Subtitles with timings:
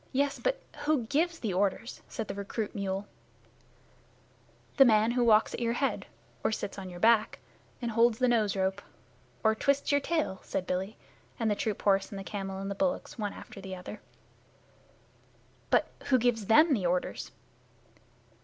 [0.13, 3.07] "Yes, but who gives the orders?" said the recruit mule.
[4.77, 6.07] "The man who walks at your head
[6.43, 7.37] Or sits on your back
[7.83, 8.81] Or holds the nose rope
[9.43, 10.97] Or twists your tail," said Billy
[11.39, 14.01] and the troop horse and the camel and the bullocks one after the other.
[15.69, 17.31] "But who gives them the orders?"